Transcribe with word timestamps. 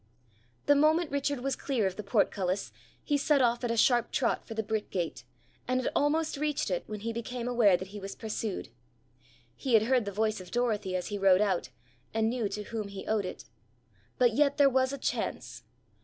The 0.65 0.73
moment 0.73 1.11
Richard 1.11 1.41
was 1.41 1.55
clear 1.55 1.85
of 1.85 1.95
the 1.95 2.01
portcullis, 2.01 2.71
he 3.03 3.19
set 3.19 3.39
off 3.39 3.63
at 3.63 3.69
a 3.69 3.77
sharp 3.77 4.11
trot 4.11 4.43
for 4.47 4.55
the 4.55 4.63
brick 4.63 4.89
gate, 4.89 5.23
and 5.67 5.79
had 5.79 5.91
almost 5.95 6.37
reached 6.37 6.71
it 6.71 6.83
when 6.87 7.01
he 7.01 7.13
became 7.13 7.47
aware 7.47 7.77
that 7.77 7.89
he 7.89 7.99
was 7.99 8.15
pursued. 8.15 8.69
He 9.55 9.75
had 9.75 9.83
heard 9.83 10.05
the 10.05 10.11
voice 10.11 10.41
of 10.41 10.49
Dorothy 10.49 10.95
as 10.95 11.09
he 11.09 11.19
rode 11.19 11.39
out, 11.39 11.69
and 12.15 12.31
knew 12.31 12.49
to 12.49 12.63
whom 12.63 12.87
he 12.87 13.05
owed 13.05 13.25
it. 13.25 13.45
But 14.17 14.33
yet 14.33 14.57
there 14.57 14.71
was 14.71 14.91
a 14.91 14.97
chance. 14.97 15.61